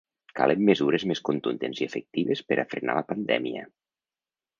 Calen 0.37 0.61
mesures 0.69 1.03
més 1.11 1.19
contundents 1.27 1.81
i 1.83 1.87
efectives 1.89 2.41
per 2.53 2.57
a 2.63 2.65
frenar 2.73 2.95
la 3.01 3.05
pandèmia! 3.13 3.67